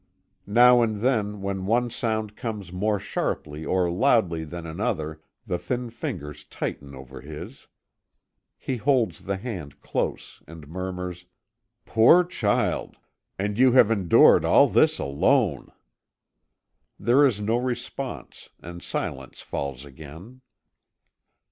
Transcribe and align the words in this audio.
Now 0.47 0.81
and 0.81 1.01
then 1.01 1.43
when 1.43 1.67
one 1.67 1.91
sound 1.91 2.35
comes 2.35 2.73
more 2.73 2.97
sharply 2.97 3.63
or 3.67 3.87
loudly 3.91 4.43
than 4.43 4.65
another, 4.65 5.21
the 5.45 5.59
thin 5.59 5.91
fingers 5.91 6.43
tighten 6.45 6.95
over 6.95 7.21
his. 7.21 7.67
He 8.57 8.77
holds 8.77 9.19
the 9.25 9.37
hand 9.37 9.79
close, 9.83 10.41
and 10.47 10.67
murmurs: 10.67 11.27
"Poor 11.85 12.23
child! 12.23 12.97
And 13.37 13.59
you 13.59 13.73
have 13.73 13.91
endured 13.91 14.43
all 14.43 14.67
this 14.67 14.97
alone." 14.97 15.71
There 16.99 17.23
is 17.23 17.39
no 17.39 17.57
response, 17.57 18.49
and 18.59 18.81
silence 18.81 19.43
falls 19.43 19.85
again. 19.85 20.41